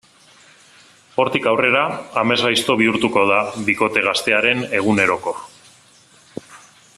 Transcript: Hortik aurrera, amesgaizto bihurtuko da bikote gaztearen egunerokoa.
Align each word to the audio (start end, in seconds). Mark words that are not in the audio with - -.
Hortik 1.23 1.45
aurrera, 1.51 1.83
amesgaizto 2.21 2.77
bihurtuko 2.79 3.27
da 3.33 3.37
bikote 3.69 4.05
gaztearen 4.09 4.65
egunerokoa. 4.81 6.45